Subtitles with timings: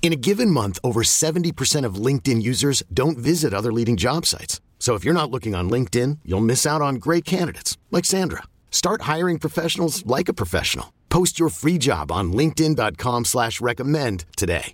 [0.00, 4.62] In a given month, over 70% of LinkedIn users don't visit other leading job sites.
[4.78, 8.44] So if you're not looking on LinkedIn, you'll miss out on great candidates like Sandra.
[8.70, 10.94] Start hiring professionals like a professional.
[11.10, 14.72] Post your free job on linkedin.com slash recommend today.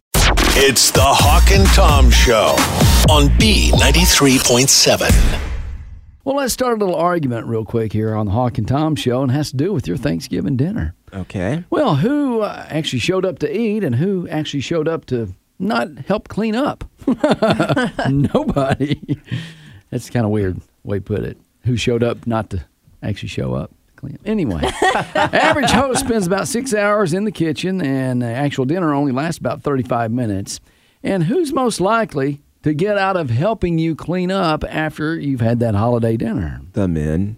[0.57, 2.55] It's the Hawk and Tom Show
[3.13, 5.41] on B93.7.
[6.25, 9.21] Well, let's start a little argument real quick here on the Hawk and Tom show,
[9.23, 10.95] and it has to do with your Thanksgiving dinner.
[11.15, 11.65] Okay.
[11.71, 15.89] Well, who uh, actually showed up to eat and who actually showed up to not
[16.07, 16.85] help clean up?
[18.09, 19.01] Nobody.
[19.91, 21.39] That's kind of weird way put it.
[21.65, 22.65] Who showed up not to
[23.03, 23.71] actually show up?
[23.71, 24.21] to Clean up.
[24.25, 24.63] Anyway,
[25.15, 29.39] average host spends about six hours in the kitchen, and the actual dinner only lasts
[29.39, 30.61] about 35 minutes.
[31.03, 35.61] And who's most likely to get out of helping you clean up after you've had
[35.61, 36.61] that holiday dinner?
[36.73, 37.37] The men.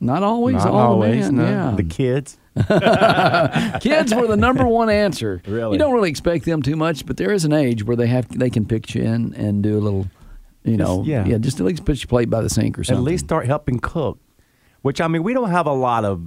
[0.00, 0.56] Not always.
[0.56, 1.26] Not all always.
[1.26, 1.50] the men, no.
[1.70, 1.76] yeah.
[1.76, 2.38] The kids.
[3.80, 5.40] Kids were the number one answer.
[5.46, 5.72] Really?
[5.72, 8.28] You don't really expect them too much, but there is an age where they have
[8.28, 10.08] they can pitch in and do a little,
[10.64, 11.24] you know, yeah.
[11.24, 13.02] yeah, just at least put your plate by the sink or something.
[13.02, 14.18] At least start helping cook.
[14.82, 16.20] Which I mean, we don't have a lot of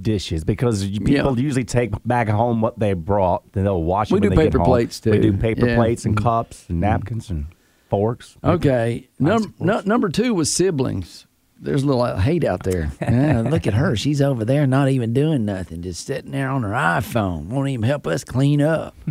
[0.00, 1.42] dishes because people Yeah.
[1.42, 4.14] usually take back home what they brought, then they'll wash it.
[4.14, 5.76] We when do they get paper plates, We do paper Yeah.
[5.76, 6.22] plates and Mhm.
[6.22, 7.46] cups and napkins and
[7.90, 8.36] forks.
[8.42, 9.84] Okay, Num- Bicycles.
[9.84, 11.26] nu- number two was siblings.
[11.60, 12.92] There's a little uh, hate out there.
[13.00, 16.62] Yeah, look at her; she's over there, not even doing nothing, just sitting there on
[16.62, 17.46] her iPhone.
[17.46, 18.94] Won't even help us clean up.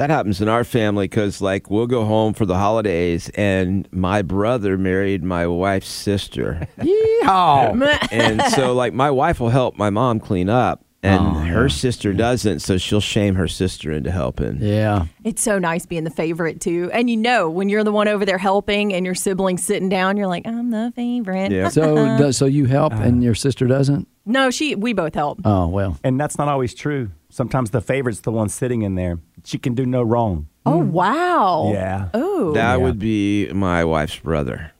[0.00, 4.22] That happens in our family because, like, we'll go home for the holidays, and my
[4.22, 6.66] brother married my wife's sister.
[6.78, 8.08] Yeehaw!
[8.10, 11.68] and so, like, my wife will help my mom clean up, and Oh, her yeah.
[11.68, 14.58] sister doesn't, so she'll shame her sister into helping.
[14.60, 16.90] yeah, It's so nice being the favorite too.
[16.92, 20.16] And you know, when you're the one over there helping and your sibling's sitting down,
[20.16, 21.52] you're like, I'm the favorite.
[21.52, 21.68] Yeah.
[21.68, 22.18] so uh-uh.
[22.18, 23.24] does, so you help and uh.
[23.24, 24.06] your sister doesn't?
[24.26, 25.40] No, she we both help.
[25.44, 25.98] Oh well.
[26.04, 27.10] And that's not always true.
[27.30, 29.18] Sometimes the favorite's the one sitting in there.
[29.44, 30.48] She can do no wrong.
[30.66, 31.70] Oh wow.
[31.72, 32.10] Yeah.
[32.12, 32.52] Oh.
[32.52, 32.76] That Yeah.
[32.76, 34.72] would be my wife's brother.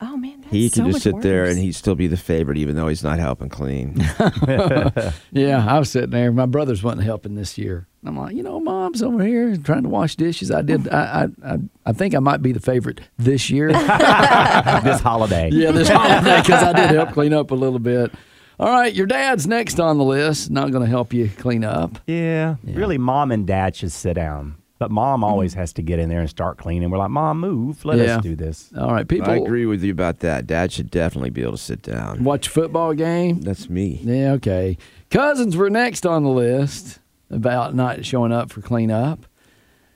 [0.00, 0.35] oh man.
[0.46, 2.76] That's He so could just much sit there and he'd still be the favorite, even
[2.76, 3.96] though he's not helping clean.
[5.32, 6.32] Yeah, I was sitting there.
[6.32, 7.86] My brothers wasn't helping this year.
[8.04, 10.50] I'm like, you know, mom's over here trying to wash dishes.
[10.50, 10.88] I did.
[10.88, 13.68] I I I, I think I might be the favorite this year.
[13.72, 15.50] this holiday.
[15.52, 18.12] yeah, this holiday because I did help clean up a little bit.
[18.58, 20.50] All right, your dad's next on the list.
[20.50, 21.98] Not going to help you clean up.
[22.06, 22.56] Yeah.
[22.64, 24.56] Really, mom and dad should sit down.
[24.78, 26.90] But mom always has to get in there and start cleaning.
[26.90, 27.82] We're like, Mom, move.
[27.86, 28.16] Let Yeah.
[28.18, 28.70] us do this.
[28.78, 30.46] All right, people I agree with you about that.
[30.46, 32.22] Dad should definitely be able to sit down.
[32.24, 33.40] watch a football game.
[33.40, 34.00] That's me.
[34.02, 34.76] Yeah, okay.
[35.10, 36.98] Cousins were next on the list
[37.30, 39.24] about not showing up for cleanup.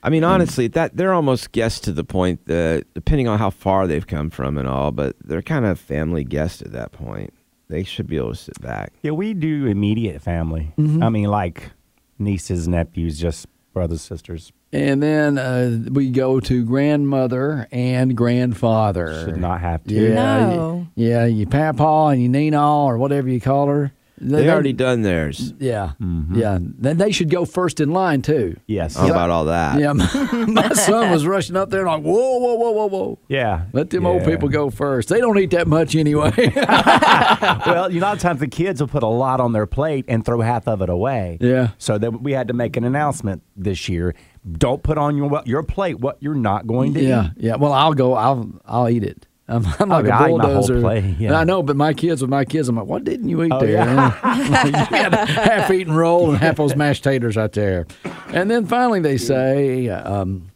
[0.03, 3.85] I mean, honestly, that they're almost guests to the point that, depending on how far
[3.85, 7.31] they've come from and all, but they're kind of family guests at that point.
[7.69, 8.93] They should be able to sit back.
[9.03, 10.73] Yeah, we do immediate family.
[10.79, 11.03] Mm-hmm.
[11.03, 11.69] I mean, like
[12.17, 14.51] nieces, nephews, just brothers, sisters.
[14.73, 19.25] And then uh, we go to grandmother and grandfather.
[19.25, 19.93] Should not have to.
[19.93, 20.13] Yeah,
[20.49, 20.87] No.
[20.95, 23.91] y- yeah, your papa and your nina or whatever you call her.
[24.23, 25.51] They already done theirs.
[25.57, 25.93] Yeah,
[26.31, 26.59] yeah.
[26.61, 28.55] Then they should go first in line too.
[28.67, 28.95] Yes.
[28.95, 29.79] How about all that?
[29.79, 30.05] Yeah, my,
[30.47, 33.19] my son was rushing up there and like, whoa, whoa, whoa, whoa, whoa.
[33.29, 33.65] Yeah.
[33.73, 35.09] Let them old people go first.
[35.09, 36.31] They don't eat that much anyway.
[36.55, 39.65] well, you know, a lot of times the kids will put a lot on their
[39.65, 41.39] plate and throw half of it away.
[41.41, 41.69] Yeah.
[41.79, 44.13] So that we had to make an announcement this year.
[44.53, 47.31] Don't put on your your plate what you're not going to yeah, eat.
[47.43, 47.55] yeah.
[47.57, 48.13] Well, I'll go.
[48.15, 49.27] I'll I'll eat it.
[49.51, 50.79] I'm, I'm like a I whole bulldozer.
[50.79, 51.33] plate, yeah.
[51.37, 53.59] I know, but my kids with my kids, I'm like, what didn't you eat Oh,
[53.59, 53.71] there?
[53.71, 54.65] yeah.
[54.65, 57.85] you got a half-eaten roll and half those mashed taters right there.
[58.27, 60.51] And then finally, they say um,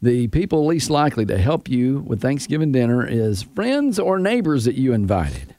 [0.00, 4.76] the people least likely to help you with Thanksgiving dinner is friends or neighbors that
[4.76, 5.51] you invited.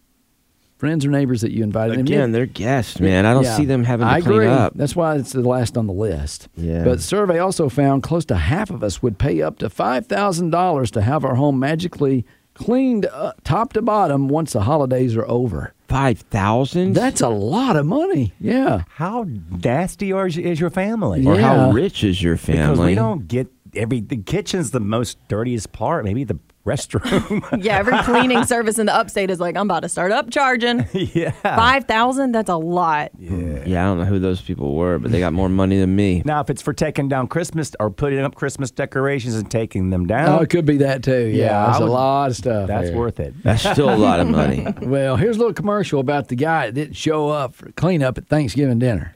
[0.77, 1.97] Friends or neighbors that you invited.
[1.97, 3.25] And Again, if- they're guests, man.
[3.25, 3.55] I don't yeah.
[3.55, 4.47] see them having to I clean agree.
[4.47, 4.73] up.
[4.75, 6.49] That's why it's the last on the list.
[6.57, 6.83] Yeah.
[6.83, 10.49] But survey also found close to half of us would pay up to five thousand
[10.49, 15.27] dollars to have our home magically cleaned uh, top to bottom once the holidays are
[15.27, 15.73] over.
[15.87, 16.93] Five thousand?
[16.93, 18.33] That's a lot of money.
[18.39, 18.83] Yeah.
[18.89, 21.25] How nasty is your family?
[21.25, 22.61] Or how rich is your family?
[22.63, 24.01] Because we don't get every.
[24.01, 26.03] The kitchen's the most dirtiest part.
[26.03, 27.41] Maybe the restroom.
[27.63, 30.87] Yeah, every cleaning service in the upstate is like, I'm about to start up charging.
[30.93, 31.31] yeah.
[31.31, 33.11] Five thousand, that's a lot.
[33.19, 35.95] Yeah, yeah, I don't know who those people were, but they got more money than
[35.95, 36.21] me.
[36.25, 40.07] Now, if it's for taking down Christmas or putting up Christmas decorations and taking them
[40.07, 40.29] down.
[40.29, 41.27] Oh, it could be that too.
[41.27, 42.67] Yeah, Yeah, that's I a would- lot of stuff.
[42.67, 42.97] that's there.
[42.97, 43.33] worth it.
[43.43, 44.65] That's still a lot of money.
[44.81, 48.27] Well, here's a little commercial about the guy that didn't show up for cleanup at
[48.27, 49.15] Thanksgiving dinner.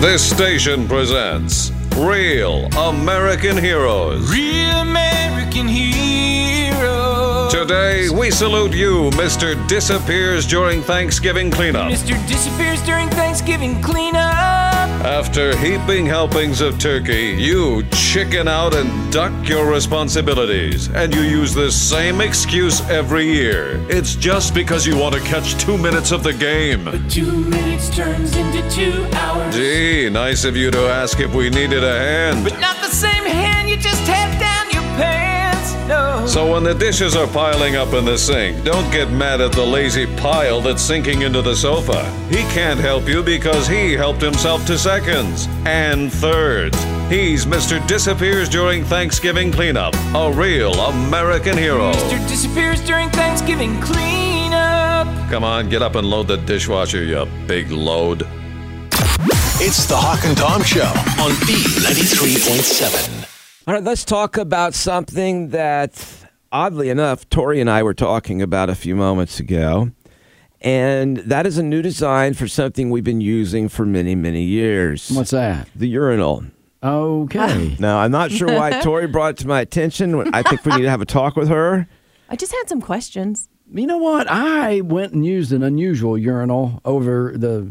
[0.00, 4.30] This station presents Real American Heroes.
[4.30, 7.48] Real American hero.
[7.50, 9.66] Today, we salute you, Mr.
[9.66, 11.90] Disappears During Thanksgiving Cleanup.
[11.90, 12.14] Mr.
[12.28, 14.65] disappears during Thanksgiving cleanup.
[15.06, 20.88] After heaping helpings of turkey, you chicken out and duck your responsibilities.
[20.88, 23.80] And you use the same excuse every year.
[23.88, 26.86] It's just because you want to catch two minutes of the game.
[26.86, 29.54] But two minutes turns into two hours.
[29.54, 32.42] Gee, nice of you to ask if we needed a hand.
[32.42, 35.35] But not the same hand you just have down your pants.
[35.88, 36.26] No.
[36.26, 39.64] So when the dishes are piling up in the sink, don't get mad at the
[39.64, 42.10] lazy pile that's sinking into the sofa.
[42.28, 46.76] He can't help you because he helped himself to seconds and thirds.
[47.08, 47.84] He's Mr.
[47.86, 51.92] Disappears During Thanksgiving Cleanup, a real American hero.
[51.92, 52.28] Mr.
[52.28, 55.06] disappears during Thanksgiving cleanup.
[55.30, 58.26] Come on, get up and load the dishwasher, you big load.
[59.58, 60.82] It's the Hawk and Tom Show
[61.22, 63.15] on B93.7.
[63.66, 66.00] All right, let's talk about something that,
[66.52, 69.90] oddly enough, Tori and I were talking about a few moments ago.
[70.60, 75.10] And that is a new design for something we've been using for many, many years.
[75.10, 75.68] What's that?
[75.74, 76.44] the urinal?
[76.80, 77.76] Okay.
[77.80, 80.32] Now, I'm not sure why Tori brought it to my attention.
[80.32, 81.88] I think we need to have a talk with her.
[82.28, 83.48] I just had some questions.
[83.72, 84.28] you know what?
[84.30, 87.68] I went and used an unusual urinal over the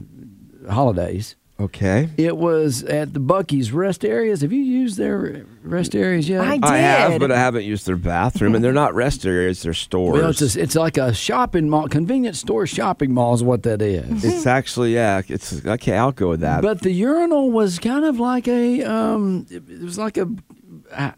[0.69, 1.37] holidays.
[1.57, 2.09] Okay.
[2.17, 4.41] It was at the Buc-ee's rest areas.
[4.41, 6.41] Have you used their rest areas yet?
[6.41, 7.19] I I have, did.
[7.21, 10.19] but I haven't used their bathroom, and they're not rest areas; they're stores.
[10.19, 13.81] Well, it's, a, it's like a shopping mall, convenience store shopping mall is what that
[13.81, 14.25] is.
[14.25, 15.21] It's actually yeah.
[15.25, 15.95] It's okay.
[15.95, 16.61] I'll go with that.
[16.61, 20.27] But the urinal was kind of like a, um, it, it was like a,
[20.91, 21.13] a,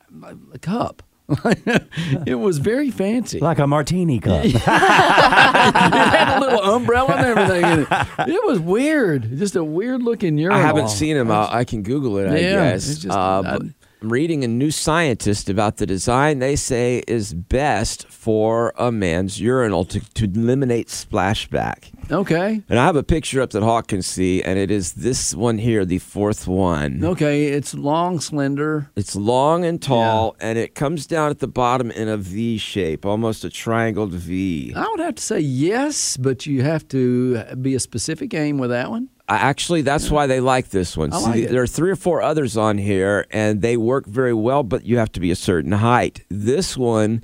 [0.54, 1.02] a cup.
[2.26, 3.40] it was very fancy.
[3.40, 4.46] like a martini cup.
[4.46, 7.88] it had a little umbrella and everything in it.
[8.30, 9.38] It was weird.
[9.38, 10.62] Just a weird looking urinal.
[10.62, 11.30] I haven't seen him.
[11.30, 12.30] I, I can Google it.
[12.30, 12.90] I Yeah, guess.
[12.90, 13.76] it's just- uh, I- but I'm
[14.10, 16.40] reading a New Scientist about the design.
[16.40, 21.92] They say is best for a man's urinal to, to eliminate splashback.
[22.12, 22.62] Okay.
[22.70, 25.58] And I have a picture up that Hawk can see, and it is this one
[25.58, 27.04] here, the fourth one.
[27.04, 27.48] Okay.
[27.48, 28.90] It's long, slender.
[28.96, 33.06] It's long and tall, and it comes down at the bottom in a V shape,
[33.06, 34.74] almost a triangled V.
[34.76, 38.70] I would have to say yes, but you have to be a specific aim with
[38.70, 39.10] that one.
[39.30, 41.12] I- Actually, that's why they like this one.
[41.14, 41.50] I See, like.
[41.50, 44.98] There are three or four others on here, and they work very well, but you
[44.98, 46.24] have to be a certain height.
[46.30, 47.22] This one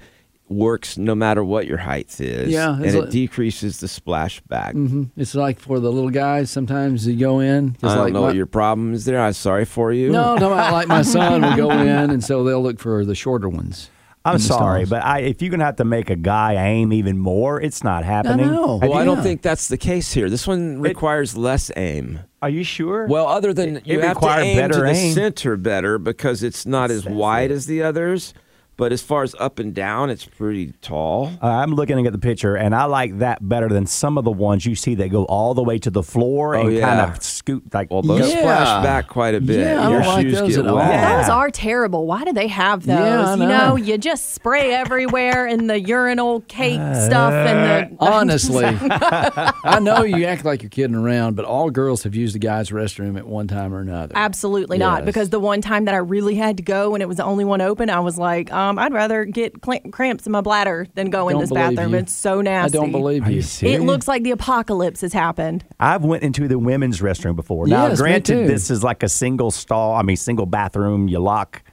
[0.50, 2.52] works no matter what your height is.
[2.52, 4.74] Yeah, and it like- decreases the splashback.
[4.74, 6.52] hmm It's like for the little guys.
[6.52, 7.78] Sometimes you go in.
[7.82, 9.20] I don't like know my- what your problem is there.
[9.22, 10.12] I'm sorry for you.
[10.12, 13.48] No, no, like my son would go in, and so they'll look for the shorter
[13.50, 13.90] ones.
[14.26, 14.90] I'm sorry, stalls.
[14.90, 18.06] but I, if you're gonna have to make a guy aim even more, it's not
[18.06, 18.48] happening.
[18.48, 18.80] know.
[18.80, 19.24] Have Well, I don't Yeah.
[19.24, 20.30] think that's the case here.
[20.30, 22.20] This one requires less aim.
[22.42, 23.06] Are you sure?
[23.08, 25.14] Well, other than It- you it have to required aim to the aim.
[25.14, 28.34] center better because it's not as Says wide as the others.
[28.76, 31.32] But as far as up and down, it's pretty tall.
[31.42, 34.32] Uh, I'm looking at the picture, and I like that better than some of the
[34.32, 36.88] ones you see that go all the way to the floor Oh, and yeah.
[36.98, 37.92] kind of scoot like.
[37.92, 38.40] Well, those Yeah.
[38.40, 39.60] splash back quite a bit.
[39.60, 40.76] Yeah, I Your don't like those get at all.
[40.78, 40.90] wet.
[40.90, 41.18] Yeah.
[41.22, 42.08] Those are terrible.
[42.08, 42.98] Why do they have those?
[42.98, 43.68] Yeah, I you know.
[43.70, 50.04] know, you just spray everywhere in the urinal cake stuff and the Honestly, I know
[50.04, 53.28] you act like you're kidding around, but all girls have used the guy's restroom at
[53.28, 54.14] one time or another.
[54.16, 55.06] Absolutely not.
[55.06, 57.46] Because the one time that I really had to go and it was the only
[57.46, 61.10] one open, I was like, um, I'd rather get cl- cramps in my bladder than
[61.10, 61.92] go in this bathroom.
[61.92, 61.98] you.
[62.00, 62.78] It's so nasty.
[62.78, 63.68] I don't believe Are you you.
[63.70, 65.64] It looks like the apocalypse has happened.
[65.80, 67.68] I've went into the women's restroom before.
[67.68, 68.48] Now, Yes, me granted, too.
[68.48, 69.96] this is like a single stall.
[69.96, 71.08] I mean, single bathroom.
[71.08, 71.64] You lock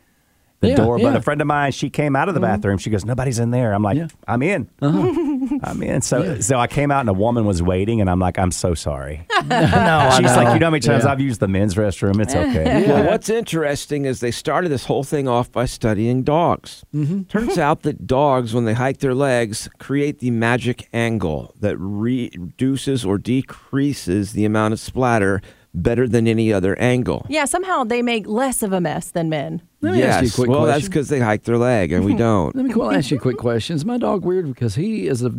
[0.60, 0.98] the Yeah, door.
[0.98, 2.76] But a friend of mine, she came out of the bathroom.
[2.78, 4.08] She goes, "Nobody's in there." I'm like, Yeah.
[4.28, 4.68] "I'm in.
[4.82, 8.38] I'm in." So, so I came out and a woman was waiting, and I'm like,
[8.38, 11.12] "I'm so sorry." no, She's like, "You know how many times Yeah.
[11.12, 12.20] I've used the men's restroom?
[12.20, 16.84] It's okay." Well, what's interesting is they started this whole thing off by studying dogs.
[16.94, 17.22] Mm-hmm.
[17.22, 22.30] Turns out that dogs, when they hike their legs, create the magic angle that re-
[22.36, 25.40] reduces or decreases the amount of splatter
[25.74, 27.26] better than any other angle.
[27.28, 29.62] Yeah, somehow they make less of a mess than men.
[29.82, 30.16] Let me yes.
[30.16, 30.62] ask you a quick question.
[30.62, 32.54] well, that's because they hike their leg and we don't.
[32.54, 33.76] Let me well, ask you a quick question.
[33.76, 35.30] Is my dog weird because he is a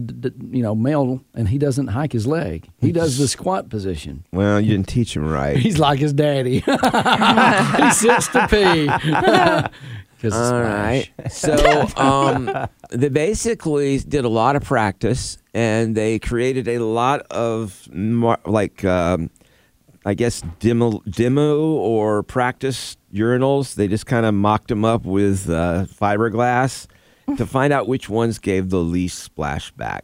[0.52, 2.68] you know male and he doesn't hike his leg?
[2.80, 4.26] He does the squat position.
[4.32, 5.58] Well, you didn't teach him right.
[5.66, 6.60] He's like his daddy.
[6.60, 8.90] he sits to pee.
[10.22, 16.68] 'Cause of All So um, they basically did a lot of practice, and they created
[16.68, 19.32] a lot of mar- like, um,
[20.06, 23.76] I guess demo, demo or practice urinals.
[23.76, 26.88] They just kind of mocked them up with uh, fiberglass
[27.38, 30.02] to find out which ones gave the least splashback.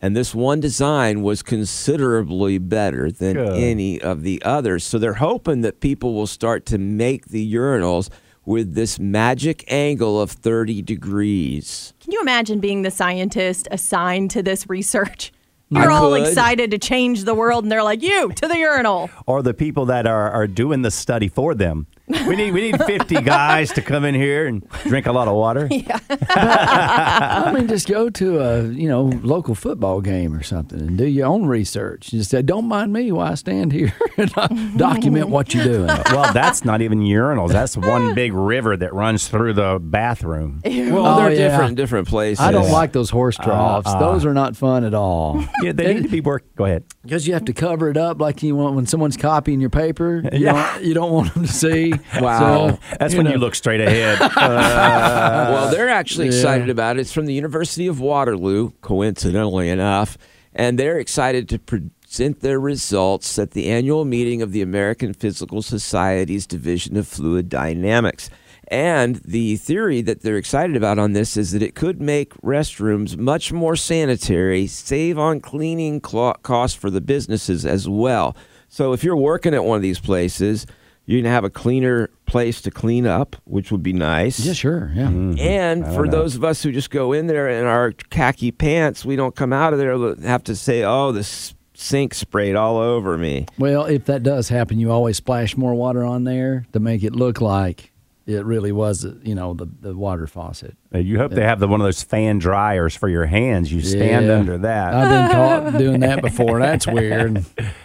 [0.00, 3.58] And this one design was considerably better than Good.
[3.58, 4.84] any of the others.
[4.84, 8.10] So they're hoping that people will start to make the urinals
[8.44, 11.94] with this magic angle of 30 degrees.
[12.00, 15.32] Can you imagine being the scientist assigned to this research?
[15.74, 16.26] I You're all could.
[16.26, 19.86] excited to change the world, and they're like, "You to the urinal." Or the people
[19.86, 21.86] that are, are doing the study for them.
[22.08, 25.34] We need we need 50 guys to come in here and drink a lot of
[25.34, 25.68] water.
[25.70, 31.06] I mean, just go to a you know local football game or something and do
[31.06, 32.08] your own research.
[32.10, 34.30] Just say, "Don't mind me while I stand here and
[34.78, 37.50] document what you're doing." Well, that's not even urinals.
[37.50, 40.60] That's one big river that runs through the bathroom.
[40.64, 41.48] Well, Oh, they're yeah.
[41.48, 42.40] different different places.
[42.44, 43.86] I don't like those horse troughs.
[43.88, 43.98] uh.
[43.98, 45.42] those are not fun at all.
[45.62, 46.44] Yeah, they need to be work.
[46.56, 46.84] Go ahead.
[47.02, 50.22] Because you have to cover it up like you want when someone's copying your paper.
[50.32, 50.74] You, Yeah.
[50.74, 51.91] don't, you don't want them to see.
[52.20, 52.70] Wow.
[52.70, 53.32] So, That's when know.
[53.32, 54.18] you look straight ahead.
[54.42, 56.32] Uh, well, they're actually yeah.
[56.32, 57.00] excited about it.
[57.00, 60.18] It's from the University of Waterloo, coincidentally enough,
[60.54, 65.62] and they're excited to present their results at the annual meeting of the American Physical
[65.62, 68.30] Society's Division of Fluid Dynamics.
[68.68, 73.16] And the theory that they're excited about on this is that it could make restrooms
[73.16, 78.34] much more sanitary, save on cleaning clo- costs for the businesses as well.
[78.68, 80.66] So if you're working at one of these places,
[81.12, 84.40] you're going to have a cleaner place to clean up, which would be nice.
[84.40, 84.90] Yeah, sure.
[84.94, 85.08] Yeah.
[85.08, 85.94] And mm-hmm.
[85.94, 86.12] for know.
[86.12, 89.52] those of us who just go in there in our khaki pants, we don't come
[89.52, 89.92] out of there
[90.26, 94.48] have to say, "Oh, the s- sink sprayed all over me." Well, if that does
[94.48, 97.91] happen, you always splash more water on there to make it look like
[98.26, 100.76] it really was, you know, the, the water faucet.
[100.92, 103.72] you hope they have the one of those fan dryers for your hands.
[103.72, 104.38] You stand Yeah.
[104.38, 104.94] under that.
[104.94, 105.36] I've been
[105.72, 106.60] caught doing that before.
[106.60, 107.44] That's weird.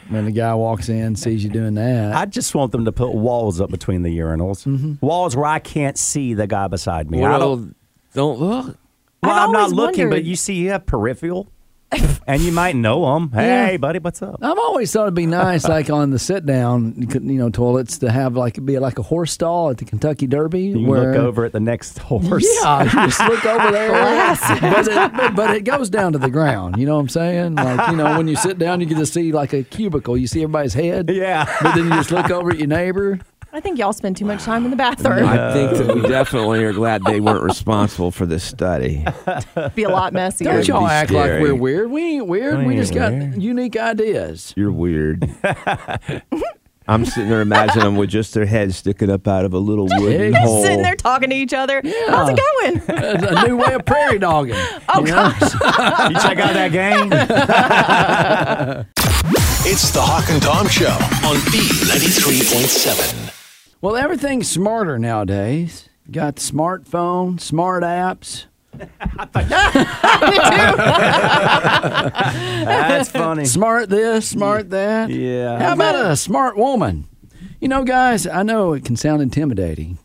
[0.10, 2.13] When the guy walks in, sees you doing that.
[2.15, 4.65] I just want them to put walls up between the urinals.
[4.65, 5.06] Mm-hmm.
[5.06, 7.24] Walls where I can't see the guy beside me.
[7.24, 7.75] I don't,
[8.13, 8.77] don't look.
[9.24, 11.51] well, I've I'm not always looking, but you see, you have peripheral,
[12.27, 13.32] and you might know them.
[13.32, 13.77] Hey, Yeah.
[13.77, 14.39] buddy, what's up?
[14.41, 18.12] I've always thought it'd be nice, like on the sit down, you know, toilets to
[18.12, 20.63] have like be like a horse stall at the Kentucky Derby.
[20.63, 22.46] You where, look over at the next horse.
[22.62, 23.91] Yeah, you just look over there.
[24.62, 26.77] but, it, but, but it goes down to the ground.
[26.77, 27.56] You know what I'm saying?
[27.56, 30.17] Like, you know, when you sit down, you get to see like a cubicle.
[30.17, 31.10] You see everybody's head.
[31.10, 31.46] Yeah.
[31.62, 33.20] But then you just look over at your neighbor.
[33.54, 35.25] I think y'all spend too much time in the bathroom.
[35.27, 39.06] I think that we definitely are glad they weren't responsible for this study.
[39.75, 40.51] Be a lot messier.
[40.51, 41.89] Don't y'all be act like we're weird.
[41.89, 42.60] We ain't weird.
[42.60, 43.12] We We, ain't just got
[43.42, 44.54] unique ideas.
[44.58, 45.30] You're weird.
[46.89, 49.88] I'm sitting there imagining them with just their heads sticking up out of a little
[49.92, 50.63] wooden Just hole.
[50.63, 51.82] Sitting there talking to each other.
[52.08, 52.82] How's it going?
[52.89, 54.56] It's a new way of prairie dogging.
[54.89, 55.27] Oh, you know?
[55.27, 57.10] you check out that game?
[59.70, 60.88] It's the Hawk and Tom Show
[61.27, 63.26] on B93.7.
[63.79, 65.88] Well, everything's smarter nowadays.
[66.05, 68.46] You got smartphone, smart apps.
[69.00, 69.50] I thought
[72.65, 73.46] That's funny.
[73.46, 75.10] Smart this, smart that.
[75.10, 75.60] Yeah.
[75.60, 77.07] How about a smart woman?
[77.60, 80.00] You know, guys, I know it can sound intimidating,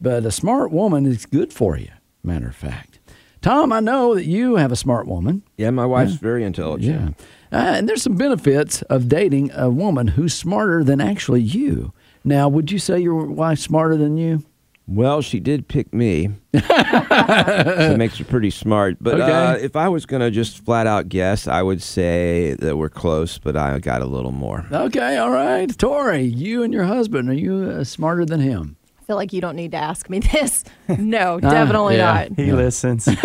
[0.00, 1.90] but a smart woman is good for you,
[2.22, 2.98] matter of fact.
[3.40, 5.42] Tom, I know that you have a smart woman.
[5.56, 7.16] Yeah, my wife's very intelligent.
[7.50, 7.58] Yeah.
[7.58, 11.92] Uh, and there's some benefits of dating a woman who's smarter than actually you.
[12.24, 14.44] Now, would you say your wife's smarter than you?
[14.88, 16.30] Well, she did pick me.
[16.52, 18.96] that makes her pretty smart.
[19.00, 19.30] But Okay.
[19.32, 22.88] uh, if I was going to just flat out guess, I would say that we're
[22.88, 24.66] close, but I got a little more.
[24.72, 25.76] Okay, all right.
[25.78, 28.76] Tori, you and your husband, are you uh, smarter than him?
[29.12, 30.64] I feel like you don't need to ask me this.
[30.88, 32.28] No, ah, definitely yeah.
[32.30, 32.38] not.
[32.38, 33.06] He listens.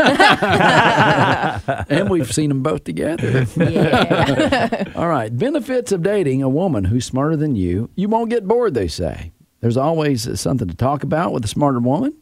[1.90, 3.48] and we've seen them both together.
[3.56, 4.92] Yeah.
[4.98, 5.36] All right.
[5.36, 7.90] Benefits of dating a woman who's smarter than you.
[7.96, 9.32] You won't get bored, they say.
[9.62, 12.14] There's always something to talk about with a smarter woman.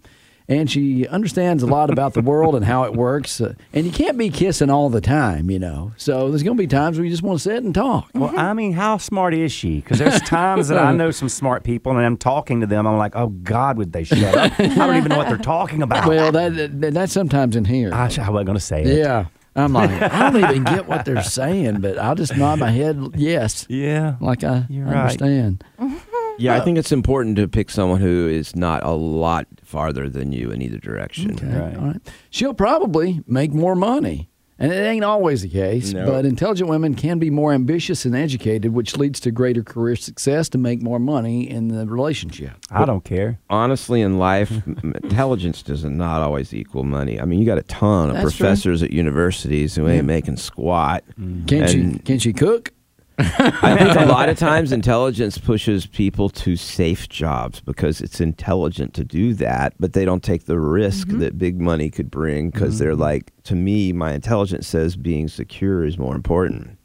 [0.47, 3.41] And she understands a lot about the world and how it works.
[3.41, 5.93] Uh, and you can't be kissing all the time, you know.
[5.97, 8.09] So there's going to be times where you just want to sit and talk.
[8.13, 9.77] Well, I mean, how smart is she?
[9.77, 12.85] Because there's times that I know some smart people, and I'm talking to them.
[12.85, 14.59] I'm like, oh God, would they shut up?
[14.59, 16.07] I don't even know what they're talking about.
[16.07, 17.91] Well, that, that that's sometimes in here.
[17.91, 18.97] I, I wasn't going to say it.
[18.99, 19.25] yeah.
[19.57, 23.01] I'm like, I don't even get what they're saying, but I'll just nod my head
[23.15, 24.17] yes, Yeah.
[24.19, 25.17] like I You're right.
[26.35, 26.43] understand.
[26.55, 30.31] Yeah, I think it's important to pick someone who is not a lot farther than
[30.31, 31.31] you in either direction.
[31.33, 31.75] Okay, Right.
[31.77, 32.01] all right.
[32.29, 34.29] She'll probably make more money.
[34.57, 36.05] And it ain't always the case, No.
[36.05, 40.47] but intelligent women can be more ambitious and educated, which leads to greater career success
[40.47, 42.51] to make more money in the relationship.
[42.71, 43.37] I don't care.
[43.49, 44.53] Honestly, in life,
[44.93, 47.19] intelligence does not always equal money.
[47.19, 48.45] I mean, you got a ton of That's true.
[48.45, 51.03] professors at universities who ain't making squat.
[51.17, 52.71] Can she And- can she cook?
[53.17, 58.93] I think a lot of times intelligence pushes people to safe jobs because it's intelligent
[58.95, 61.19] to do that, but they don't take the risk mm-hmm.
[61.19, 62.83] that big money could bring because mm-hmm.
[62.83, 66.77] they're like, to me, my intelligence says being secure is more important.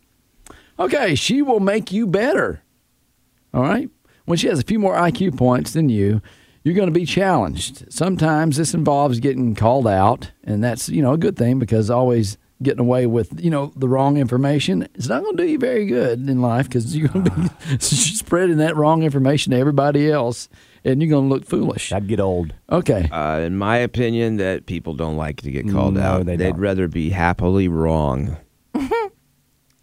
[0.78, 2.62] Okay, she will make you better.
[3.52, 3.90] All right?
[4.24, 6.22] When she has a few more IQ points than you,
[6.62, 7.92] you're going to be challenged.
[7.92, 12.38] Sometimes this involves getting called out, and that's, you know, a good thing because always
[12.62, 15.86] getting away with, you know, the wrong information, it's not going to do you very
[15.86, 20.48] good in life because you're going to be spreading that wrong information to everybody else,
[20.84, 21.92] and you're going to look foolish.
[21.92, 22.52] i'd get old.
[22.70, 23.08] Okay.
[23.10, 26.26] Uh, in my opinion, that people don't like to get called No, out.
[26.26, 26.60] they They'd don't.
[26.60, 28.36] rather be happily wrong.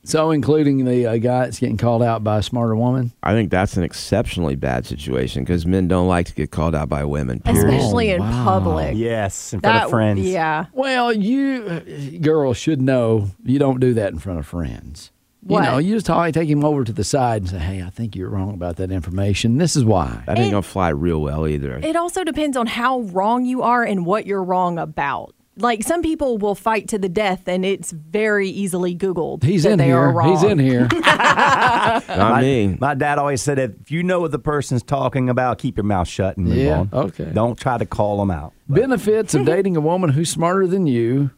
[0.08, 3.12] So, including the uh, guy that's getting called out by a smarter woman.
[3.24, 6.88] I think that's an exceptionally bad situation because men don't like to get called out
[6.88, 7.42] by women.
[7.42, 7.74] Period.
[7.74, 8.44] Especially in wow.
[8.46, 8.96] public.
[8.96, 10.22] Yes, in front That of friends.
[10.22, 10.68] Yeah.
[10.72, 11.82] Well, you
[12.22, 15.12] girls should know you don't do that in front of friends.
[15.42, 15.66] What?
[15.66, 17.90] You know, you just talk, take him over to the side and say, "Hey, I
[17.90, 19.58] think you're wrong about that information.
[19.58, 21.80] This is why." That ain't gonna fly real well either.
[21.84, 25.36] It also depends on how wrong you are and what you're wrong about.
[25.58, 29.44] Like some people will fight to the death, and it's very easily Googled.
[29.44, 30.12] He's that in they Are here.
[30.18, 30.30] wrong.
[30.32, 30.88] He's in here.
[30.94, 32.78] Not my, me.
[32.80, 36.08] My dad always said, if you know what the person's talking about, keep your mouth
[36.08, 36.90] shut and move Yeah, on.
[36.94, 37.32] okay.
[37.34, 38.54] Don't try to call them out.
[38.70, 41.32] Benefits of dating a woman who's smarter than you.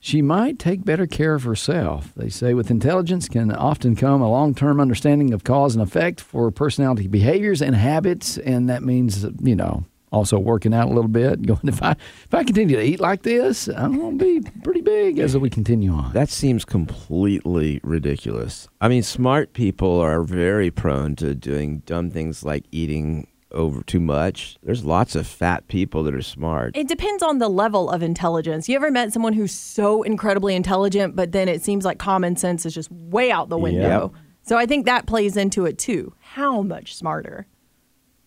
[0.00, 2.12] She might take better care of herself.
[2.14, 6.20] They say with intelligence can often come a long term understanding of cause and effect
[6.20, 8.36] for personality behaviors and habits.
[8.36, 11.42] And that means, you know, also working out a little bit.
[11.46, 14.80] Going, if I, if I continue to eat like this, I'm going to be pretty
[14.80, 16.12] big as we continue on.
[16.12, 18.68] That seems completely ridiculous.
[18.80, 24.00] I mean, smart people are very prone to doing dumb things like eating over too
[24.00, 24.56] much.
[24.62, 26.76] There's lots of fat people that are smart.
[26.76, 28.68] It depends on the level of intelligence.
[28.68, 32.66] You ever met someone who's so incredibly intelligent, but then it seems like common sense
[32.66, 34.12] is just way out the window?
[34.42, 36.14] So I think that plays into it too.
[36.20, 37.46] How much smarter?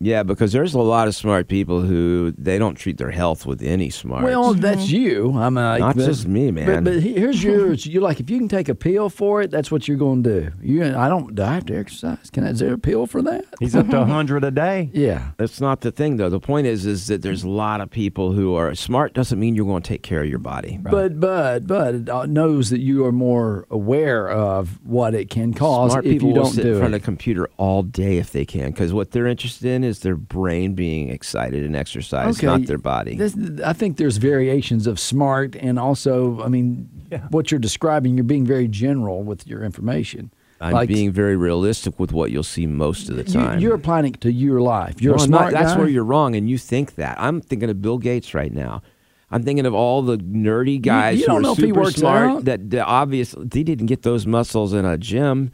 [0.00, 3.62] Yeah, because there's a lot of smart people who they don't treat their health with
[3.62, 4.24] any smarts.
[4.24, 5.36] Well, that's you.
[5.36, 6.84] I'm uh, Not but- just me, man.
[6.84, 7.84] but he- here's yours.
[7.84, 10.40] You like if you can take a pill for it, that's what you're going to
[10.42, 10.50] do.
[10.62, 11.34] You, I don't.
[11.34, 12.30] Do I have to exercise?
[12.30, 12.50] Can I?
[12.50, 13.44] Is there a pill for that?
[13.58, 14.88] He's up to 100 a day.
[14.92, 15.30] Yeah.
[15.36, 16.28] That's not the thing, though.
[16.30, 19.14] The point is, is that there's a lot of people who are smart.
[19.14, 20.78] Doesn't mean you're going to take care of your body.
[20.80, 25.54] But but but it uh, knows that you are more aware of what it can
[25.54, 26.98] cause Smart if people you don't sit do in front it.
[26.98, 30.14] of a computer all day if they can, because what they're interested in is their
[30.16, 33.16] brain being excited and exercised, exercise, not their body.
[33.16, 36.88] This, I think there's variations of smart, and also, I mean,
[37.30, 40.30] what you're describing, you're being very general with your information.
[40.60, 43.60] I'm Like, being very realistic with what you'll see most of the time.
[43.60, 45.00] you're applying it to your life.
[45.00, 45.38] You're No, a I'm not.
[45.38, 45.78] smart That's guy.
[45.78, 47.16] where you're wrong, and you think that.
[47.20, 48.82] I'm thinking of Bill Gates right now.
[49.30, 51.80] I'm thinking of all the nerdy guys you who don't are know if he super
[51.82, 52.28] works smart.
[52.30, 52.44] out.
[52.46, 55.52] That, that obviously they didn't get those muscles in a gym.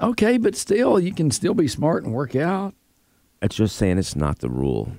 [0.00, 2.74] Okay, but still, you can still be smart and work out.
[3.42, 4.92] It's just saying it's not the rule.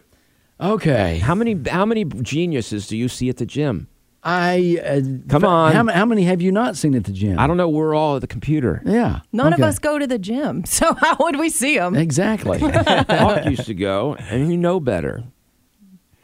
[0.60, 1.20] Okay.
[1.20, 3.88] How many how many geniuses do you see at the gym?
[4.24, 5.74] I uh, Come on.
[5.74, 7.38] How, how many have you not seen at the gym?
[7.38, 7.68] I don't know.
[7.68, 8.82] We're all at the computer.
[8.86, 9.20] Yeah.
[9.34, 11.96] None of us go to the gym, so how would we see them?
[11.96, 12.60] Exactly.
[12.60, 15.24] Hawk used to go, and you know better.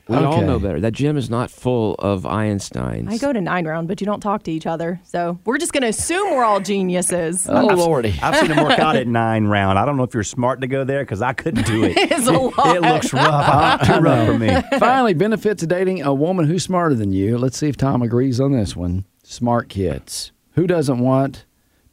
[0.09, 0.79] We all know better.
[0.79, 3.09] That gym is not full of Einsteins.
[3.11, 4.99] I go to 9Round, but you don't talk to each other.
[5.03, 7.47] So we're just going to assume we're all geniuses.
[7.47, 8.17] oh lordy.
[8.21, 9.75] I've seen him work out at 9Round.
[9.77, 11.93] I don't know if you're smart to go there because I couldn't do it.
[12.11, 12.75] It's a lot.
[12.75, 13.81] It looks rough.
[13.87, 14.49] Too rough for me.
[14.79, 17.37] Finally, benefits of dating a woman who's smarter than you.
[17.37, 19.05] Let's see if Tom agrees on this one.
[19.23, 20.31] Smart kids.
[20.53, 21.45] Who doesn't want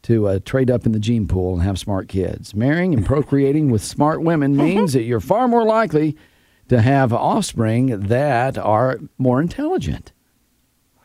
[0.03, 2.55] to uh, trade up in the gene pool and have smart kids?
[2.55, 6.17] Marrying and procreating with smart women means that you're far more likely
[6.69, 10.11] to have offspring that are more intelligent.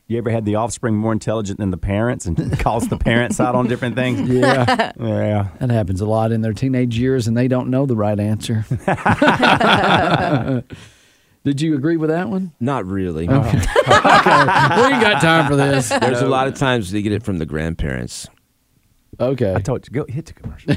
[0.08, 3.54] You ever had the offspring more intelligent than the parents and calls the parents out
[3.54, 4.28] on different things?
[4.28, 4.92] Yeah.
[4.98, 5.48] Yeah.
[5.60, 8.64] That happens a lot in their teenage years and they don't know the right answer.
[11.44, 12.52] Did you agree with that one?
[12.60, 13.26] Not really.
[13.26, 15.88] we ain't got time for this.
[15.88, 18.28] There's a lot of times they get it from the grandparents.
[19.18, 19.54] Okay.
[19.54, 20.74] I told you, go hit the commercial.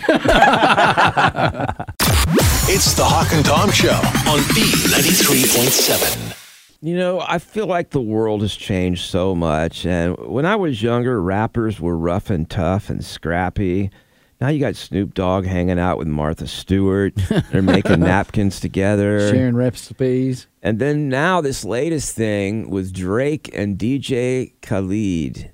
[2.68, 3.94] It's the Hawk and Tom Show
[4.28, 6.36] on B93.7.
[6.82, 9.86] You know, I feel like the world has changed so much.
[9.86, 13.92] And when I was younger, rappers were rough and tough and scrappy.
[14.42, 17.14] Now you got Snoop Dogg hanging out with Martha Stewart.
[17.52, 19.32] They're making napkins together.
[19.32, 20.48] Sharing recipes.
[20.64, 25.52] And then now this latest thing with Drake and DJ Khalid.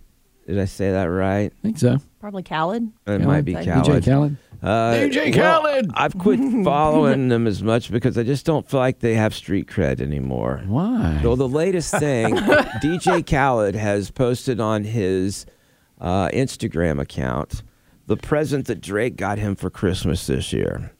[0.47, 1.51] Did I say that right?
[1.51, 1.97] I think so.
[2.21, 2.89] Probably Khaled.
[3.05, 4.03] It might be DJ Khaled.
[4.03, 4.37] DJ Khaled.
[4.61, 5.91] Uh, DJ well, Khaled.
[5.95, 9.67] I've quit following them as much because I just don't feel like they have street
[9.67, 10.61] cred anymore.
[10.67, 11.19] Why?
[11.23, 15.45] So the latest thing, DJ Khaled has posted on his
[15.99, 17.63] uh, Instagram account
[18.07, 20.91] the present that Drake got him for Christmas this year.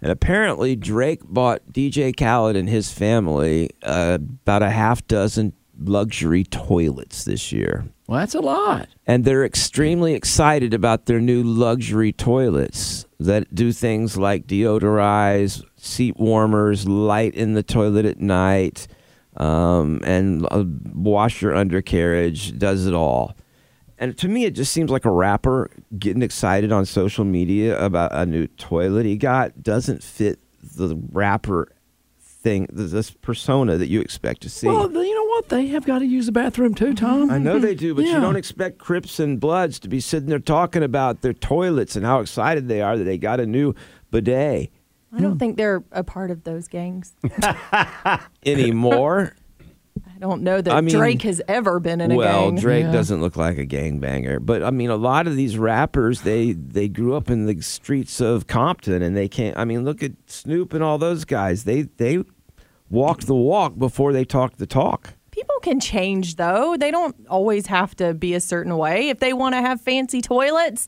[0.00, 6.44] And apparently, Drake bought DJ Khaled and his family uh, about a half dozen luxury
[6.44, 7.86] toilets this year.
[8.12, 8.90] Well, that's a lot.
[9.06, 16.18] And they're extremely excited about their new luxury toilets that do things like deodorize, seat
[16.18, 18.86] warmers, light in the toilet at night,
[19.38, 23.34] um, and uh, wash your undercarriage, does it all.
[23.96, 28.12] And to me, it just seems like a rapper getting excited on social media about
[28.12, 31.72] a new toilet he got doesn't fit the rapper
[32.42, 34.66] thing, this persona that you expect to see.
[34.66, 35.48] Well, you know what?
[35.48, 37.30] They have got to use the bathroom too, Tom.
[37.30, 38.14] I know they do, but Yeah.
[38.14, 42.04] you don't expect Crips and Bloods to be sitting there talking about their toilets and
[42.04, 43.74] how excited they are that they got a new
[44.10, 44.70] bidet
[45.14, 47.12] I don't think they're a part of those gangs.
[48.46, 49.34] anymore.
[50.22, 52.60] I don't know that I mean- Drake has ever been in a well, gang.
[52.60, 52.92] Drake Yeah.
[52.92, 56.88] doesn't look like a gangbanger, but I mean, a lot of these rappers they they
[56.88, 59.56] grew up in the streets of Compton, and they can't.
[59.58, 61.64] I mean, look at Snoop and all those guys.
[61.64, 62.22] They they
[62.88, 65.14] walked the walk before they talked the talk.
[65.32, 66.76] People can change though.
[66.76, 69.08] They don't always have to be a certain way.
[69.08, 70.86] If they want to have fancy toilets,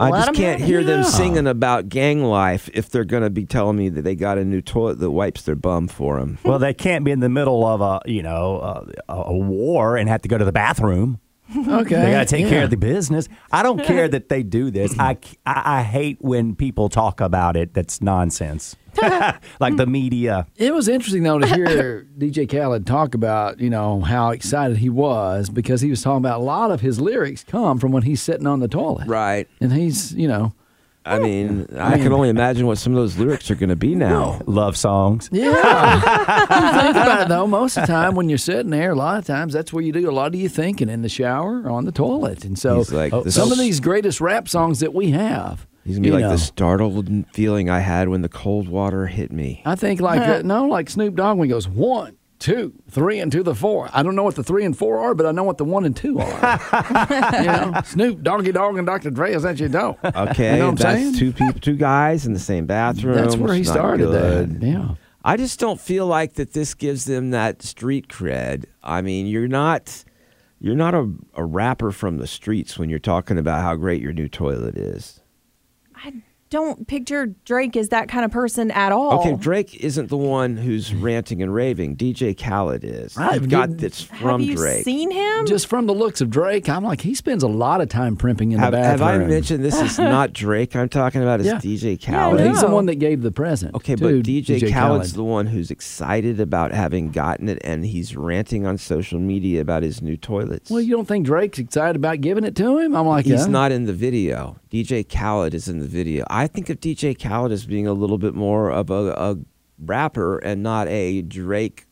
[0.00, 0.84] I let just 'em can't hear it.
[0.84, 4.38] them singing about gang life if they're going to be telling me that they got
[4.38, 6.38] a new toilet that wipes their bum for them.
[6.44, 10.08] Well, they can't be in the middle of a you know a, a war and
[10.08, 11.18] have to go to the bathroom.
[11.54, 11.96] Okay.
[11.96, 13.28] They got to take care of the business.
[13.50, 14.98] I don't care that they do this.
[14.98, 17.74] I, I, I hate when people talk about it.
[17.74, 18.74] That's nonsense.
[19.60, 20.46] like the media.
[20.56, 24.88] It was interesting though to hear DJ Khaled talk about you know how excited he
[24.88, 28.20] was because he was talking about a lot of his lyrics come from when he's
[28.22, 29.48] sitting on the toilet, Right.
[29.60, 30.52] and he's you know
[31.04, 33.96] I mean, I can only imagine what some of those lyrics are going to be
[33.96, 34.40] now.
[34.46, 35.28] Love songs.
[35.32, 35.48] yeah.
[35.96, 39.18] you think about it though, most of the time when you're sitting there, a lot
[39.18, 41.70] of times that's where you do a lot of your thinking in the shower or
[41.70, 44.48] on the toilet, and so He's like, uh, this some is- of these greatest rap
[44.48, 48.08] songs that we have, He's gonna be you like know, the startled feeling I had
[48.08, 49.62] when the cold water hit me.
[49.64, 53.32] I think like uh, no, like Snoop Dogg when he goes one, two, three, and
[53.32, 53.88] to the four.
[53.92, 55.84] I don't know what the three and four are, but I know what the one
[55.84, 56.60] and two are.
[57.40, 59.10] you know, Snoop, Doggy Dogg, and Dr.
[59.10, 59.98] Dre is that you know.
[60.04, 61.14] Okay, You know what I'm that's saying?
[61.14, 63.16] two people, two guys in the same bathroom.
[63.16, 64.60] That's where he started good.
[64.60, 64.66] that.
[64.66, 64.94] Yeah.
[65.24, 66.52] I just don't feel like that.
[66.52, 68.64] This gives them that street cred.
[68.82, 70.04] I mean, you're not,
[70.60, 74.12] you're not a, a rapper from the streets when you're talking about how great your
[74.12, 75.20] new toilet is.
[76.52, 79.20] I don't picture Drake as that kind of person at all.
[79.20, 81.96] Okay, Drake isn't the one who's ranting and raving.
[81.96, 83.16] DJ Khaled is.
[83.16, 84.84] I've You've got did- that's have from you Drake.
[84.84, 85.46] seen him?
[85.46, 88.52] Just from the looks of Drake, I'm like, he spends a lot of time primping
[88.52, 89.28] in have, the have bathroom.
[89.28, 90.76] I mentioned this is not Drake?
[90.76, 91.54] I'm talking about is Yeah.
[91.54, 92.40] DJ Yeah, Khaled.
[92.42, 93.74] I He's the one that gave the present.
[93.74, 95.14] Okay, to but DJ, DJ Khaled's Khaled.
[95.14, 99.82] the one who's excited about having gotten it, and he's ranting on social media about
[99.82, 100.70] his new toilets.
[100.70, 102.94] Well, you don't think Drake's excited about giving it to him?
[102.94, 103.46] I'm like, he's yeah.
[103.46, 104.58] not in the video.
[104.70, 106.24] DJ Khaled is in the video.
[106.30, 109.36] I think of DJ Khaled as being a little bit more of a, a
[109.78, 111.86] rapper and not a Drake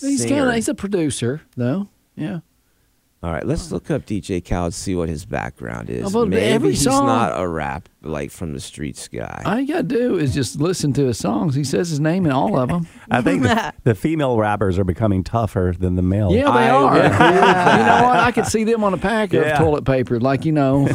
[0.00, 0.36] He's singer.
[0.36, 1.88] kind of he's a producer though.
[2.16, 2.40] Yeah.
[3.22, 6.14] All right, let's look up DJ Khaled, see what his background is.
[6.16, 9.42] Oh, Maybe every he's song- not a rap like from the streets guy.
[9.44, 11.54] All you gotta do is just listen to his songs.
[11.54, 12.86] He says his name in all of them.
[13.10, 16.32] I think the, the female rappers are becoming tougher than the male.
[16.32, 16.92] Yeah, they I are.
[16.94, 18.20] would agree with you know what?
[18.20, 19.40] I could see them on a pack Yeah.
[19.52, 20.86] of toilet paper, like you know,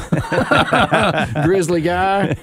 [1.43, 2.35] grizzly guy.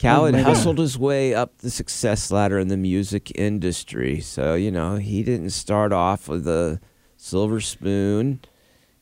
[0.00, 0.44] Khaled oh, Maybe.
[0.44, 4.20] hustled his way up the success ladder in the music industry.
[4.20, 6.80] So, you know, he didn't start off with a
[7.16, 8.40] silver spoon.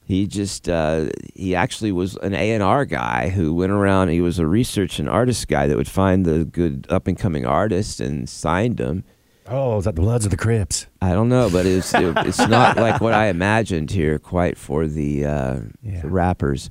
[0.05, 4.09] He just uh, he actually was an A and R guy who went around.
[4.09, 7.47] He was a research and artist guy that would find the good up and coming
[7.47, 9.05] artists and signed them.
[9.49, 10.87] Oh, is that the Bloods of the Crips?
[11.01, 14.87] I don't know, but it's it, it's not like what I imagined here quite for
[14.87, 16.01] the, uh, Yeah.
[16.03, 16.71] the rappers.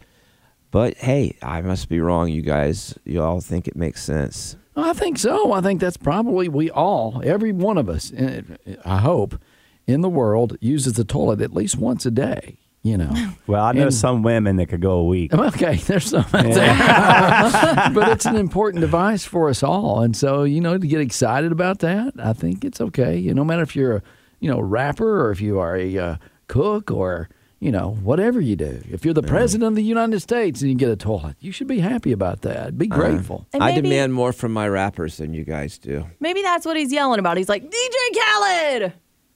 [0.71, 2.29] But hey, I must be wrong.
[2.29, 4.55] You guys, you all think it makes sense.
[4.75, 5.51] I think so.
[5.51, 8.41] I think that's probably we all, every one of us, eh,
[8.85, 9.37] I hope,
[9.85, 12.57] in the world uses the toilet at least once a day.
[12.83, 13.13] You know.
[13.47, 15.33] Well, I know And- some women that could go a week.
[15.51, 17.91] Okay, there's some out there.
[17.93, 20.01] but it's an important device for us all.
[20.01, 23.17] And so, you know, to get excited about that, I think it's okay.
[23.17, 24.03] You know, no matter if you're a
[24.39, 26.15] you know, rapper or if you are a uh,
[26.47, 28.81] cook or, you know, whatever you do.
[28.89, 31.67] If you're the president of the United States and you get a toilet, you should
[31.67, 32.75] be happy about that.
[32.75, 33.45] Be grateful.
[33.53, 36.07] And I demand more from my rappers than you guys do.
[36.19, 37.37] Maybe that's what he's yelling about.
[37.37, 38.93] He's like, DJ Khaled.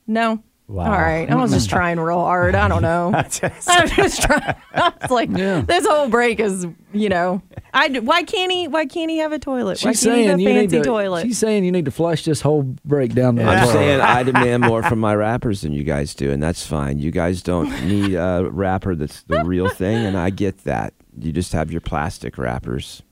[0.07, 0.41] No.
[0.67, 0.85] Wow.
[0.85, 1.29] All right.
[1.29, 2.55] I was just trying real hard.
[2.55, 3.11] I don't know.
[3.13, 4.55] I'm just trying.
[4.73, 5.61] I was like, Yeah.
[5.61, 8.67] this whole break is, you know, I why can't he?
[8.67, 9.79] Why can't he have a toilet?
[9.83, 10.83] why She's can't he saying have a you need fancy to.
[10.83, 11.21] toilet?
[11.27, 13.73] She's saying you need to flush this whole break down the I'm toilet.
[13.73, 16.97] saying I demand more from my rappers than you guys do, and that's fine.
[16.97, 20.95] You guys don't need a rapper that's the real thing, and I get that.
[21.19, 23.03] You just have your plastic rappers.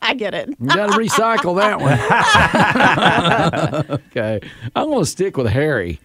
[0.00, 0.48] I get it.
[0.60, 1.78] You got to recycle that
[3.88, 4.00] one.
[4.06, 4.40] okay.
[4.74, 6.00] I'm going to stick with Harry.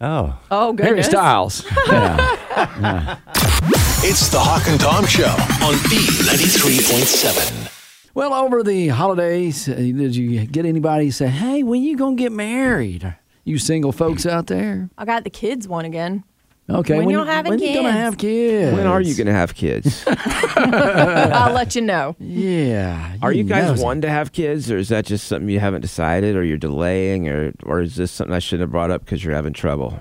[0.00, 0.38] Oh.
[0.50, 1.06] Oh, Harry goodness.
[1.06, 1.64] Styles.
[1.88, 3.18] Yeah.
[4.02, 7.70] It's the Hawk and Tom Show on B93.7.
[8.14, 12.22] Well, over the holidays, uh, did you get anybody say, hey, when you going to
[12.22, 13.14] get married?
[13.44, 14.90] You single folks out there?
[14.98, 16.24] I got the kids one again.
[16.70, 16.98] Okay.
[16.98, 18.76] When you're having when you going to have kids?
[18.76, 20.04] When are you going to have kids?
[20.06, 22.14] I'll let you know.
[22.18, 23.16] Yeah.
[23.22, 26.36] Are you guys one to have kids, or is that just something you haven't decided,
[26.36, 29.34] or you're delaying, or or is this something I shouldn't have brought up because you're
[29.34, 29.98] having trouble?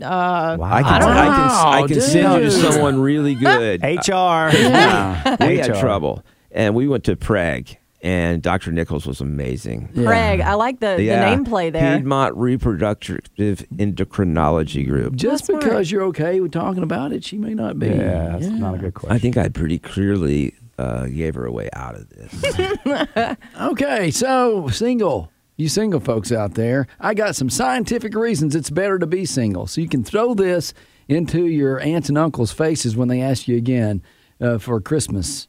[0.00, 0.72] Uh, Wow.
[0.72, 3.82] I can, don't I can, I know, can send you to someone really good.
[3.82, 4.50] HR.
[4.54, 5.36] Yeah.
[5.40, 8.72] we had trouble, and we went to PREG, and Dr.
[8.72, 9.90] Nichols was amazing.
[9.94, 10.06] Yeah.
[10.06, 11.96] Craig, I like the, the name play there.
[11.96, 15.16] Piedmont Reproductive Endocrinology Group.
[15.16, 17.88] Just That's because you're okay with talking about it, she may not be.
[17.88, 19.16] Yeah, that's not a good question.
[19.16, 23.36] I think I pretty clearly uh, gave her a way out of this.
[23.60, 25.32] Okay, so single.
[25.56, 29.66] You single folks out there, I got some scientific reasons it's better to be single.
[29.66, 30.74] So you can throw this
[31.08, 34.02] into your aunts and uncles' faces when they ask you again
[34.38, 35.48] uh, for Christmas.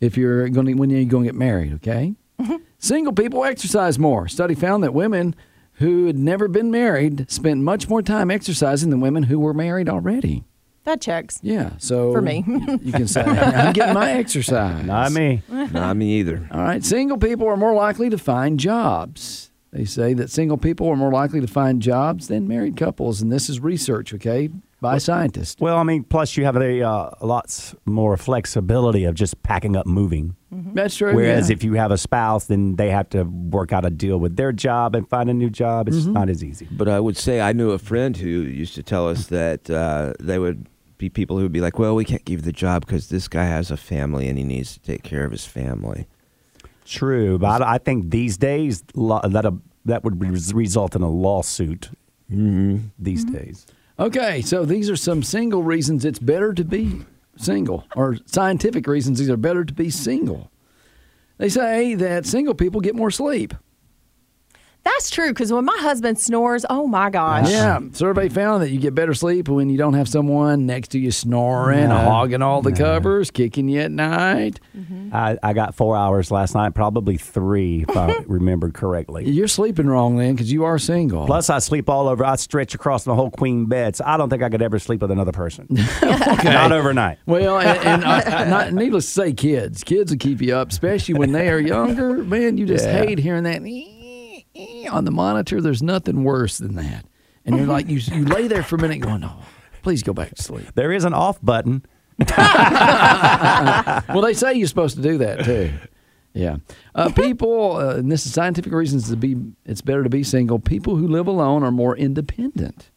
[0.00, 2.14] If you're going to, when you're going to get married, okay?
[2.40, 2.56] Mm-hmm.
[2.78, 4.28] Single people exercise more.
[4.28, 5.34] Study found that women
[5.74, 9.88] who had never been married spent much more time exercising than women who were married
[9.88, 10.44] already.
[10.84, 11.38] that checks.
[11.42, 12.44] Yeah, so For me.
[12.82, 14.84] you can say I'm getting my exercise.
[14.84, 15.42] Not me.
[15.48, 16.46] Not me either.
[16.52, 19.50] All right, single people are more likely to find jobs.
[19.72, 23.32] They say that single people are more likely to find jobs than married couples, and
[23.32, 24.50] this is research, okay,
[24.84, 25.60] by scientists.
[25.60, 29.42] Well, I mean, plus you have a, uh, a lot s- more flexibility of just
[29.42, 30.36] packing up, moving.
[30.50, 31.14] That's true.
[31.14, 31.54] Whereas yeah.
[31.56, 34.52] if you have a spouse, then they have to work out a deal with their
[34.52, 35.88] job and find a new job.
[35.88, 36.68] It's not as easy.
[36.70, 40.12] But I would say I knew a friend who used to tell us that uh,
[40.20, 42.86] they would be people who would be like, "Well, we can't give you the job
[42.86, 46.06] because this guy has a family and he needs to take care of his family."
[46.84, 49.54] True, but I, I think these days lo- that a,
[49.86, 51.90] that would res- result in a lawsuit.
[52.28, 53.66] These days,
[53.98, 57.02] okay, so these are some single reasons it's better to be
[57.36, 60.50] single, or scientific reasons these are better to be single.
[61.38, 63.54] They say that single people get more sleep.
[64.84, 67.50] That's true because when my husband snores, oh my gosh.
[67.50, 70.98] Yeah, survey found that you get better sleep when you don't have someone next to
[70.98, 72.04] you snoring, Yeah.
[72.04, 74.60] hogging all the covers, kicking you at night.
[74.76, 75.08] Mm-hmm.
[75.14, 79.28] I, I got four hours last night, probably three if I remembered correctly.
[79.28, 81.26] You're sleeping wrong then because you are single.
[81.26, 82.24] Plus, I sleep all over.
[82.24, 85.00] I stretch across the whole queen bed, so I don't think I could ever sleep
[85.00, 85.66] with another person.
[86.02, 87.18] Not overnight.
[87.26, 91.14] Well, and, and I, not, needless to say, kids, kids will keep you up, especially
[91.14, 92.18] when they are younger.
[92.22, 92.98] Man, you just Yeah.
[93.04, 93.62] hate hearing that
[94.90, 95.60] on the monitor.
[95.60, 97.06] There's nothing worse than that.
[97.44, 99.36] And you're like, you, you lay there for a minute going, no,
[99.82, 100.66] please go back to sleep.
[100.74, 101.84] There is an off button.
[104.08, 105.70] Well, they say you're supposed to do that too.
[106.32, 106.56] Yeah,
[106.96, 109.36] uh, people, uh, and this is scientific reasons to be.
[109.64, 110.58] It's better to be single.
[110.58, 112.90] People who live alone are more independent,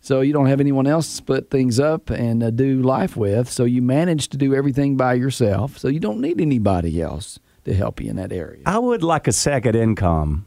[0.00, 3.48] so you don't have anyone else to split things up and uh, do life with.
[3.48, 5.78] So you manage to do everything by yourself.
[5.78, 8.62] So you don't need anybody else to help you in that area.
[8.66, 10.46] I would like a second income.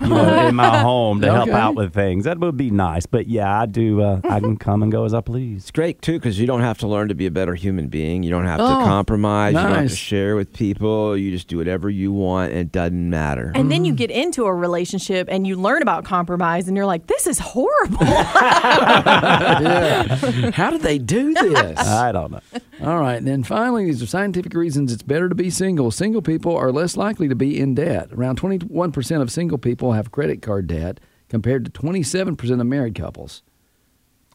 [0.00, 2.24] You know, in my home to help out with things.
[2.24, 3.06] That would be nice.
[3.06, 4.02] But yeah, I do.
[4.02, 5.62] Uh, I can come and go as I please.
[5.64, 8.22] It's great too because you don't have to learn to be a better human being.
[8.22, 9.54] You don't have Oh, to compromise.
[9.54, 9.96] You don't have to nice.
[9.96, 11.16] share with people.
[11.16, 13.52] You just do whatever you want, and it doesn't matter.
[13.54, 17.06] And then you get into a relationship and you learn about compromise and you're like,
[17.06, 17.98] this is horrible.
[18.06, 20.04] yeah.
[20.52, 21.78] How did they do this?
[21.78, 22.40] I don't know.
[22.88, 23.16] All right.
[23.16, 25.90] And then finally, these are scientific reasons it's better to be single.
[25.90, 28.08] Single people are less likely to be in debt.
[28.12, 30.98] Around 21% of single people have credit card debt
[31.28, 33.42] compared to 27% of married couples.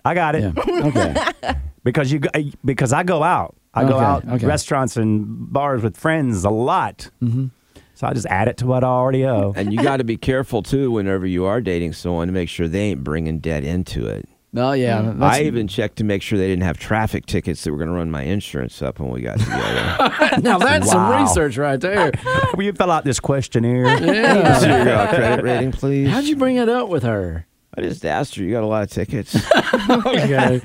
[0.05, 0.53] I got it.
[0.55, 0.87] Yeah.
[0.87, 1.55] Okay.
[1.83, 2.21] because you
[2.63, 3.55] because I go out.
[3.73, 4.45] I go Okay, out okay.
[4.45, 7.09] restaurants and bars with friends a lot.
[7.23, 7.47] Mm-hmm.
[7.95, 9.53] So I just add it to what I already owe.
[9.55, 12.67] and you got to be careful too whenever you are dating someone to make sure
[12.67, 14.27] they ain't bringing debt into it.
[14.55, 15.01] No, yeah.
[15.01, 15.21] Mm.
[15.23, 17.95] I even checked to make sure they didn't have traffic tickets that were going to
[17.95, 20.37] run my insurance up when we got together.
[20.41, 22.11] now that's some research right there.
[22.55, 23.85] Will you fill out this questionnaire?
[24.03, 24.57] Yeah.
[24.57, 26.07] Is your uh, credit rating, please?
[26.09, 27.47] How'd you bring it up with her?
[27.75, 28.43] I just asked her.
[28.43, 29.35] You got a lot of tickets.
[29.89, 30.61] Okay.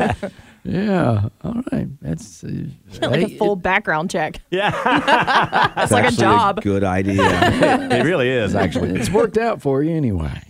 [0.65, 1.29] yeah.
[1.43, 1.89] All right.
[2.03, 2.49] That's uh,
[3.01, 4.41] like a hey, full background check.
[4.51, 4.71] yeah,
[5.75, 6.63] That's like a Actually job.
[6.63, 7.17] good idea.
[7.23, 8.91] it really is actually.
[9.01, 10.43] It's worked out for you anyway.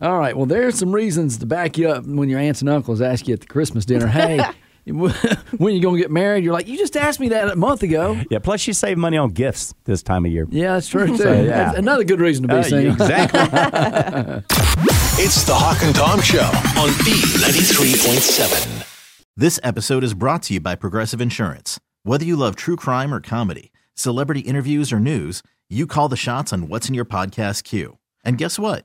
[0.00, 0.36] All right.
[0.36, 3.34] Well, there's some reasons to back you up when your aunts and uncles ask you
[3.34, 4.40] at the Christmas dinner, hey,
[4.86, 6.44] when you going to get married?
[6.44, 8.20] You're like, you just asked me that a month ago.
[8.30, 8.38] Yeah.
[8.38, 10.46] Plus, you save money on gifts this time of year.
[10.50, 11.16] Yeah, that's true, too.
[11.16, 11.42] So, yeah.
[11.44, 12.92] That's another good reason to be Uh, single.
[12.92, 14.42] exactly.
[15.18, 16.42] It's the Hawk and Tom Show
[16.78, 18.86] on B93.7.
[19.34, 21.80] This episode is brought to you by Progressive Insurance.
[22.02, 26.52] Whether you love true crime or comedy, celebrity interviews or news, you call the shots
[26.52, 27.96] on what's in your podcast queue.
[28.24, 28.84] And guess what?